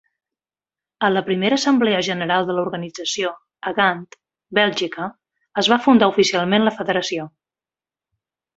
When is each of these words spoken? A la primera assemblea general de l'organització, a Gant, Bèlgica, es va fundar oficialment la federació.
A 1.07 1.09
la 1.11 1.21
primera 1.27 1.57
assemblea 1.59 1.99
general 2.07 2.47
de 2.47 2.55
l'organització, 2.59 3.35
a 3.71 3.75
Gant, 3.81 4.01
Bèlgica, 4.61 5.07
es 5.65 5.71
va 5.75 5.81
fundar 5.87 6.11
oficialment 6.17 6.69
la 6.69 6.77
federació. 6.81 7.31